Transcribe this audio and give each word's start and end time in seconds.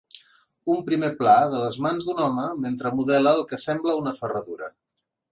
Un 0.75 0.79
primer 0.85 1.09
pla 1.17 1.33
de 1.51 1.59
les 1.63 1.75
mans 1.85 2.07
d'un 2.07 2.21
home 2.27 2.45
mentre 2.63 2.91
modela 3.01 3.33
el 3.37 3.43
que 3.51 3.59
sembla 3.65 3.99
una 3.99 4.15
ferradura. 4.23 4.71